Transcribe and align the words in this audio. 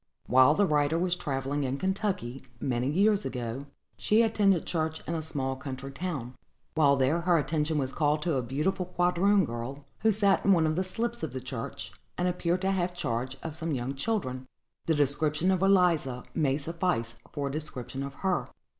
While 0.25 0.55
the 0.55 0.65
writer 0.65 0.97
was 0.97 1.15
travelling 1.15 1.63
in 1.63 1.77
Kentucky, 1.77 2.41
many 2.59 2.89
years 2.89 3.23
ago, 3.23 3.67
she 3.97 4.23
attended 4.23 4.65
church 4.65 5.03
in 5.07 5.13
a 5.13 5.21
small 5.21 5.55
country 5.55 5.91
town. 5.91 6.33
While 6.73 6.95
there, 6.95 7.21
her 7.21 7.37
attention 7.37 7.77
was 7.77 7.93
called 7.93 8.23
to 8.23 8.33
a 8.33 8.41
beautiful 8.41 8.87
quadroon 8.87 9.45
girl, 9.45 9.85
who 9.99 10.11
sat 10.11 10.43
in 10.43 10.53
one 10.53 10.65
of 10.65 10.75
the 10.75 10.83
slips 10.83 11.21
of 11.21 11.33
the 11.33 11.39
church, 11.39 11.91
and 12.17 12.27
appeared 12.27 12.61
to 12.61 12.71
have 12.71 12.95
charge 12.95 13.37
of 13.43 13.53
some 13.53 13.73
young 13.73 13.93
children. 13.93 14.47
The 14.87 14.95
description 14.95 15.51
of 15.51 15.61
Eliza 15.61 16.23
may 16.33 16.57
suffice 16.57 17.19
for 17.31 17.49
a 17.49 17.51
description 17.51 18.01
of 18.01 18.15
her. 18.25 18.47